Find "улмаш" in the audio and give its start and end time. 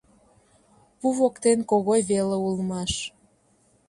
2.47-2.93